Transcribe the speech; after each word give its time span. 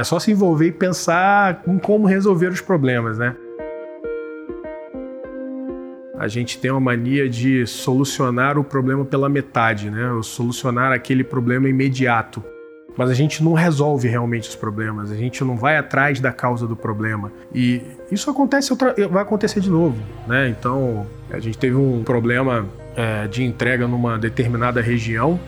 É 0.00 0.04
só 0.04 0.18
se 0.18 0.32
envolver 0.32 0.68
e 0.68 0.72
pensar 0.72 1.62
em 1.68 1.78
como 1.78 2.06
resolver 2.06 2.46
os 2.46 2.62
problemas, 2.62 3.18
né? 3.18 3.36
A 6.18 6.26
gente 6.26 6.56
tem 6.56 6.70
uma 6.70 6.80
mania 6.80 7.28
de 7.28 7.66
solucionar 7.66 8.56
o 8.56 8.64
problema 8.64 9.04
pela 9.04 9.28
metade, 9.28 9.90
né? 9.90 10.10
Ou 10.10 10.22
solucionar 10.22 10.90
aquele 10.90 11.22
problema 11.22 11.68
imediato. 11.68 12.42
Mas 12.96 13.10
a 13.10 13.14
gente 13.14 13.44
não 13.44 13.52
resolve 13.52 14.08
realmente 14.08 14.48
os 14.48 14.56
problemas, 14.56 15.10
a 15.10 15.16
gente 15.16 15.44
não 15.44 15.54
vai 15.54 15.76
atrás 15.76 16.18
da 16.18 16.32
causa 16.32 16.66
do 16.66 16.74
problema. 16.74 17.30
E 17.54 17.82
isso 18.10 18.30
acontece, 18.30 18.74
vai 19.10 19.22
acontecer 19.22 19.60
de 19.60 19.68
novo, 19.68 19.98
né? 20.26 20.48
Então, 20.48 21.06
a 21.30 21.38
gente 21.38 21.58
teve 21.58 21.76
um 21.76 22.02
problema 22.04 22.66
é, 22.96 23.26
de 23.26 23.44
entrega 23.44 23.86
numa 23.86 24.18
determinada 24.18 24.80
região 24.80 25.38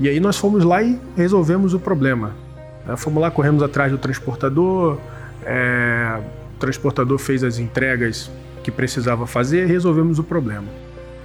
e 0.00 0.08
aí 0.08 0.18
nós 0.18 0.36
fomos 0.36 0.64
lá 0.64 0.82
e 0.82 0.98
resolvemos 1.16 1.74
o 1.74 1.78
problema. 1.78 2.47
Fomos 2.96 3.20
lá, 3.20 3.30
corremos 3.30 3.62
atrás 3.62 3.92
do 3.92 3.98
transportador, 3.98 4.98
é, 5.44 6.18
o 6.56 6.58
transportador 6.58 7.18
fez 7.18 7.44
as 7.44 7.58
entregas 7.58 8.30
que 8.62 8.70
precisava 8.70 9.26
fazer 9.26 9.66
resolvemos 9.66 10.18
o 10.18 10.24
problema. 10.24 10.66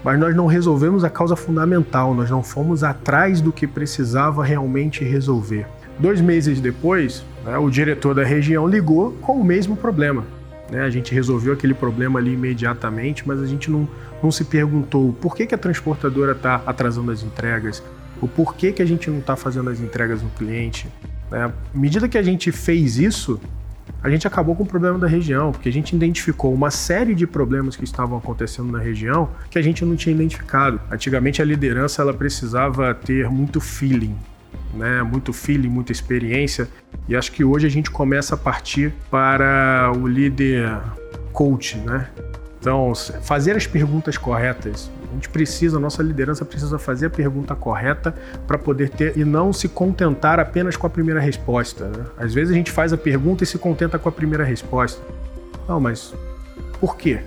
Mas 0.04 0.20
nós 0.20 0.36
não 0.36 0.48
resolvemos 0.48 1.04
a 1.04 1.10
causa 1.10 1.36
fundamental, 1.36 2.14
nós 2.14 2.30
não 2.30 2.44
fomos 2.44 2.84
atrás 2.84 3.40
do 3.40 3.52
que 3.52 3.66
precisava 3.66 4.44
realmente 4.44 5.04
resolver. 5.04 5.66
Dois 5.98 6.20
meses 6.20 6.60
depois, 6.60 7.24
né, 7.46 7.58
o 7.58 7.70
diretor 7.70 8.14
da 8.14 8.24
região 8.24 8.68
ligou 8.68 9.12
com 9.22 9.40
o 9.40 9.44
mesmo 9.44 9.78
problema. 9.78 10.26
Né? 10.70 10.82
A 10.82 10.90
gente 10.90 11.14
resolveu 11.14 11.54
aquele 11.54 11.74
problema 11.74 12.20
ali 12.20 12.34
imediatamente, 12.34 13.26
mas 13.28 13.42
a 13.42 13.46
gente 13.46 13.70
não, 13.70 13.88
não 14.22 14.32
se 14.32 14.44
perguntou 14.44 15.14
por 15.14 15.36
que, 15.36 15.46
que 15.46 15.56
a 15.56 15.58
transportadora 15.58 16.34
está 16.34 16.62
atrasando 16.66 17.12
as 17.12 17.24
entregas, 17.24 17.84
o 18.22 18.28
porquê 18.28 18.72
que 18.72 18.82
a 18.82 18.86
gente 18.86 19.10
não 19.10 19.20
está 19.20 19.36
fazendo 19.36 19.70
as 19.70 19.80
entregas 19.80 20.22
no 20.22 20.30
cliente. 20.32 20.88
Né? 21.34 21.46
À 21.46 21.78
medida 21.78 22.08
que 22.08 22.18
a 22.18 22.22
gente 22.22 22.52
fez 22.52 23.00
isso, 23.00 23.42
a 24.04 24.10
gente 24.10 24.28
acabou 24.28 24.56
com 24.56 24.64
o 24.64 24.66
problema 24.66 25.00
da 25.00 25.08
região, 25.08 25.52
porque 25.52 25.68
a 25.68 25.72
gente 25.72 25.96
identificou 25.96 26.54
uma 26.54 26.70
série 26.70 27.16
de 27.16 27.26
problemas 27.26 27.76
que 27.76 27.84
estavam 27.84 28.18
acontecendo 28.18 28.72
na 28.72 28.80
região 28.80 29.30
que 29.50 29.58
a 29.58 29.62
gente 29.62 29.84
não 29.84 29.96
tinha 29.96 30.14
identificado. 30.14 30.80
Antigamente 30.92 31.42
a 31.42 31.46
liderança 31.46 32.04
ela 32.04 32.14
precisava 32.14 32.94
ter 32.94 33.28
muito 33.30 33.60
feeling, 33.60 34.16
né? 34.76 35.02
Muito 35.02 35.34
feeling, 35.34 35.70
muita 35.70 35.92
experiência, 35.92 36.70
e 37.10 37.16
acho 37.16 37.32
que 37.32 37.44
hoje 37.44 37.66
a 37.66 37.70
gente 37.70 37.90
começa 37.90 38.36
a 38.36 38.38
partir 38.38 38.94
para 39.10 39.92
o 39.98 40.08
líder 40.08 40.80
coach, 41.32 41.78
né? 41.78 42.08
Então, 42.60 42.94
fazer 43.24 43.58
as 43.58 43.66
perguntas 43.66 44.18
corretas. 44.18 44.90
A 45.14 45.16
gente 45.16 45.30
precisa, 45.30 45.78
a 45.78 45.80
nossa 45.80 46.02
liderança 46.02 46.44
precisa 46.44 46.80
fazer 46.80 47.06
a 47.06 47.10
pergunta 47.10 47.54
correta 47.54 48.16
para 48.48 48.58
poder 48.58 48.90
ter 48.90 49.16
e 49.16 49.24
não 49.24 49.54
se 49.54 49.70
contentar 49.70 50.40
apenas 50.40 50.76
com 50.76 50.88
a 50.88 50.90
primeira 50.90 51.20
resposta. 51.20 51.86
Né? 51.86 52.04
Às 52.18 52.34
vezes 52.34 52.52
a 52.52 52.58
gente 52.58 52.72
faz 52.72 52.92
a 52.92 52.98
pergunta 52.98 53.44
e 53.44 53.48
se 53.48 53.60
contenta 53.60 54.00
com 54.00 54.10
a 54.10 54.12
primeira 54.12 54.44
resposta. 54.44 55.00
Não, 55.70 55.80
mas 55.80 56.16
por 56.80 56.98
quê? 56.98 57.20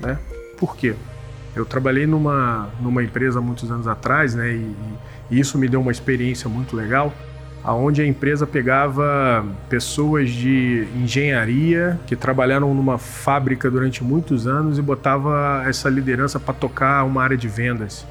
Né? 0.00 0.18
Por 0.58 0.76
quê? 0.76 0.96
Eu 1.54 1.64
trabalhei 1.64 2.08
numa, 2.08 2.68
numa 2.80 3.04
empresa 3.04 3.40
muitos 3.40 3.70
anos 3.70 3.86
atrás, 3.86 4.34
né? 4.34 4.52
E, 4.52 4.74
e 5.30 5.38
isso 5.38 5.56
me 5.56 5.68
deu 5.68 5.80
uma 5.80 5.92
experiência 5.92 6.48
muito 6.48 6.74
legal 6.74 7.12
aonde 7.64 8.02
a 8.02 8.06
empresa 8.06 8.46
pegava 8.46 9.44
pessoas 9.68 10.30
de 10.30 10.86
engenharia 10.96 11.98
que 12.06 12.16
trabalharam 12.16 12.74
numa 12.74 12.98
fábrica 12.98 13.70
durante 13.70 14.02
muitos 14.02 14.46
anos 14.46 14.78
e 14.78 14.82
botava 14.82 15.62
essa 15.66 15.88
liderança 15.88 16.40
para 16.40 16.54
tocar 16.54 17.04
uma 17.04 17.22
área 17.22 17.36
de 17.36 17.48
vendas. 17.48 18.06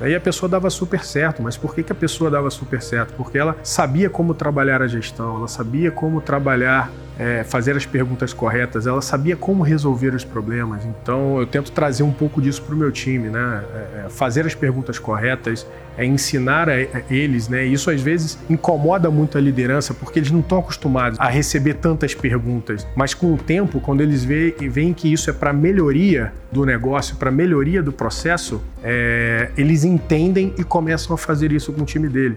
Aí 0.00 0.14
a 0.14 0.20
pessoa 0.20 0.48
dava 0.48 0.70
super 0.70 1.02
certo, 1.02 1.42
mas 1.42 1.56
por 1.56 1.74
que, 1.74 1.82
que 1.82 1.90
a 1.90 1.94
pessoa 1.94 2.30
dava 2.30 2.50
super 2.50 2.80
certo? 2.80 3.14
Porque 3.14 3.36
ela 3.36 3.56
sabia 3.64 4.08
como 4.08 4.32
trabalhar 4.32 4.80
a 4.80 4.86
gestão, 4.86 5.36
ela 5.36 5.48
sabia 5.48 5.90
como 5.90 6.20
trabalhar, 6.20 6.88
é, 7.18 7.42
fazer 7.42 7.76
as 7.76 7.84
perguntas 7.84 8.32
corretas, 8.32 8.86
ela 8.86 9.02
sabia 9.02 9.36
como 9.36 9.62
resolver 9.62 10.14
os 10.14 10.24
problemas. 10.24 10.84
Então 10.84 11.40
eu 11.40 11.46
tento 11.46 11.72
trazer 11.72 12.04
um 12.04 12.12
pouco 12.12 12.40
disso 12.40 12.62
para 12.62 12.74
o 12.74 12.78
meu 12.78 12.92
time, 12.92 13.28
né? 13.28 13.64
É, 13.74 14.06
é, 14.06 14.08
fazer 14.08 14.46
as 14.46 14.54
perguntas 14.54 14.98
corretas, 14.98 15.66
é 15.96 16.04
ensinar 16.04 16.68
a, 16.68 16.74
a 16.74 17.02
eles, 17.10 17.48
né? 17.48 17.64
Isso 17.64 17.90
às 17.90 18.00
vezes 18.00 18.38
incomoda 18.48 19.10
muito 19.10 19.36
a 19.36 19.40
liderança 19.40 19.92
porque 19.92 20.20
eles 20.20 20.30
não 20.30 20.40
estão 20.40 20.58
acostumados 20.58 21.18
a 21.18 21.28
receber 21.28 21.74
tantas 21.74 22.14
perguntas. 22.14 22.86
Mas 22.94 23.14
com 23.14 23.34
o 23.34 23.36
tempo, 23.36 23.80
quando 23.80 24.00
eles 24.00 24.24
veem 24.24 24.94
que 24.94 25.12
isso 25.12 25.28
é 25.28 25.32
para 25.32 25.52
melhoria 25.52 26.32
do 26.52 26.64
negócio, 26.64 27.16
para 27.16 27.30
melhoria 27.30 27.82
do 27.82 27.92
processo, 27.92 28.62
é, 28.82 29.50
eles 29.56 29.82
entendem 29.82 30.54
e 30.56 30.62
começam 30.62 31.14
a 31.14 31.18
fazer 31.18 31.50
isso 31.50 31.72
com 31.72 31.82
o 31.82 31.84
time 31.84 32.08
dele. 32.08 32.36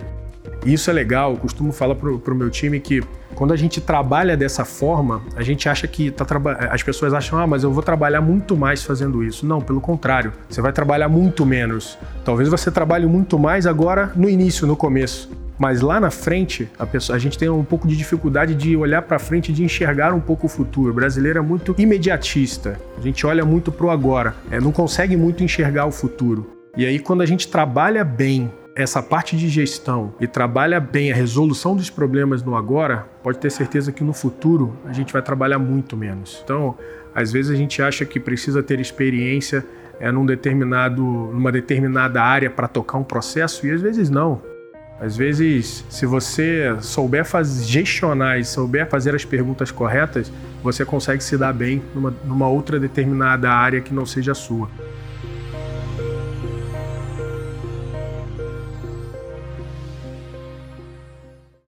E 0.66 0.74
isso 0.74 0.90
é 0.90 0.94
legal, 0.94 1.32
eu 1.32 1.38
costumo 1.38 1.72
falar 1.72 1.96
para 1.96 2.10
o 2.10 2.36
meu 2.36 2.50
time 2.50 2.80
que 2.80 3.04
quando 3.34 3.54
a 3.54 3.56
gente 3.56 3.82
trabalha 3.82 4.38
dessa 4.38 4.64
forma, 4.64 5.22
a 5.36 5.42
gente 5.42 5.68
acha 5.68 5.88
que 5.88 6.12
tá 6.12 6.26
as 6.70 6.84
pessoas 6.84 7.14
acham, 7.14 7.40
ah, 7.40 7.48
mas 7.48 7.64
eu 7.64 7.72
vou 7.72 7.82
trabalhar 7.82 8.22
muito 8.22 8.56
mais 8.56 8.84
fazendo 8.84 9.24
isso. 9.24 9.46
Não, 9.46 9.60
pelo 9.60 9.82
contrário, 9.82 10.32
você 10.48 10.62
vai 10.62 10.72
trabalhar 10.72 11.10
muito 11.10 11.46
menos. 11.46 11.98
Talvez 12.24 12.50
você 12.50 12.70
trabalhe 12.70 13.06
muito 13.08 13.40
mais 13.40 13.66
agora 13.66 14.12
no 14.16 14.30
início, 14.30 14.68
no 14.68 14.76
começo. 14.76 15.30
Mas 15.58 15.80
lá 15.80 16.00
na 16.00 16.10
frente, 16.10 16.68
a, 16.78 16.86
pessoa, 16.86 17.16
a 17.16 17.20
gente 17.20 17.38
tem 17.38 17.48
um 17.48 17.64
pouco 17.64 17.88
de 17.88 17.96
dificuldade 17.96 18.56
de 18.56 18.76
olhar 18.76 19.04
para 19.04 19.20
frente, 19.20 19.54
de 19.54 19.64
enxergar 19.64 20.14
um 20.14 20.20
pouco 20.20 20.48
o 20.48 20.50
futuro. 20.50 20.90
O 20.90 20.94
brasileiro 20.94 21.38
é 21.38 21.42
muito 21.42 21.76
imediatista. 21.78 22.80
A 22.98 23.02
gente 23.02 23.26
olha 23.28 23.46
muito 23.46 23.72
para 23.72 23.86
o 23.86 23.92
agora, 23.92 24.36
é, 24.50 24.60
não 24.60 24.72
consegue 24.72 25.16
muito 25.16 25.44
enxergar 25.44 25.86
o 25.86 25.92
futuro. 25.92 26.50
E 26.76 26.86
aí, 26.86 26.98
quando 27.00 27.22
a 27.22 27.26
gente 27.26 27.48
trabalha 27.48 28.04
bem 28.04 28.50
essa 28.76 29.02
parte 29.02 29.36
de 29.36 29.50
gestão 29.50 30.14
e 30.20 30.28
trabalha 30.28 30.80
bem 30.80 31.12
a 31.12 31.16
resolução 31.16 31.76
dos 31.76 31.90
problemas 31.90 32.44
no 32.44 32.56
agora, 32.56 33.08
pode 33.22 33.38
ter 33.38 33.50
certeza 33.50 33.92
que 33.92 34.04
no 34.04 34.14
futuro 34.14 34.78
a 34.86 34.94
gente 34.94 35.12
vai 35.12 35.22
trabalhar 35.22 35.60
muito 35.60 35.98
menos. 35.98 36.42
Então, 36.44 36.78
às 37.14 37.32
vezes 37.32 37.52
a 37.52 37.56
gente 37.56 37.82
acha 37.82 38.06
que 38.06 38.20
precisa 38.20 38.64
ter 38.64 38.80
experiência 38.80 39.66
é, 40.00 40.12
num 40.12 40.26
determinado, 40.26 41.04
numa 41.04 41.52
determinada 41.52 42.22
área 42.22 42.50
para 42.50 42.68
tocar 42.68 42.98
um 42.98 43.04
processo 43.04 43.68
e 43.68 43.72
às 43.72 43.82
vezes 43.82 44.10
não. 44.10 44.42
Às 45.00 45.18
vezes, 45.18 45.84
se 45.90 46.06
você 46.06 46.76
souber 46.80 47.26
fazer, 47.26 47.66
gestionar 47.66 48.40
e 48.40 48.46
souber 48.46 48.88
fazer 48.88 49.16
as 49.16 49.26
perguntas 49.26 49.72
corretas, 49.72 50.32
você 50.64 50.86
consegue 50.86 51.24
se 51.24 51.36
dar 51.38 51.54
bem 51.54 51.82
numa, 51.96 52.14
numa 52.24 52.48
outra 52.48 52.80
determinada 52.80 53.50
área 53.50 53.82
que 53.82 53.94
não 53.94 54.06
seja 54.06 54.34
a 54.34 54.36
sua. 54.36 54.70